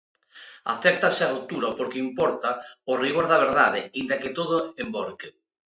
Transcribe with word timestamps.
Acéptase 0.75 1.21
a 1.23 1.31
ruptura 1.35 1.69
porque 1.77 2.03
importa 2.07 2.49
"o 2.91 2.93
rigor 3.03 3.25
da 3.27 3.41
verdade 3.45 3.79
inda 4.01 4.19
que 4.21 4.35
todo 4.37 4.55
envorque". 4.83 5.27